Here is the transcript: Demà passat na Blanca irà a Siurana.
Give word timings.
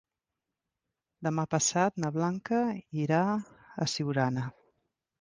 Demà 1.27 1.45
passat 1.51 2.01
na 2.05 2.13
Blanca 2.17 2.65
irà 3.05 3.23
a 3.87 3.91
Siurana. 3.97 4.53